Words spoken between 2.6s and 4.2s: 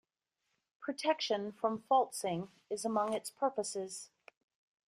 is among its purposes.